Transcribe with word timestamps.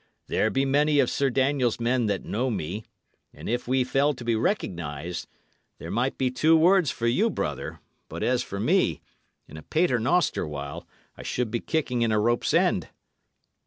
There 0.25 0.49
be 0.49 0.65
many 0.65 0.99
of 0.99 1.11
Sir 1.11 1.29
Daniel's 1.29 1.79
men 1.79 2.07
that 2.07 2.25
know 2.25 2.49
me; 2.49 2.85
and 3.35 3.47
if 3.47 3.67
we 3.67 3.83
fell 3.83 4.15
to 4.15 4.23
be 4.25 4.35
recognised, 4.35 5.27
there 5.77 5.91
might 5.91 6.17
be 6.17 6.31
two 6.31 6.57
words 6.57 6.89
for 6.89 7.05
you, 7.05 7.29
brother, 7.29 7.81
but 8.09 8.23
as 8.23 8.41
for 8.41 8.59
me, 8.59 8.99
in 9.47 9.57
a 9.57 9.61
paternoster 9.61 10.47
while, 10.47 10.87
I 11.15 11.21
should 11.21 11.51
be 11.51 11.59
kicking 11.59 12.01
in 12.01 12.11
a 12.11 12.19
rope's 12.19 12.51
end." 12.51 12.87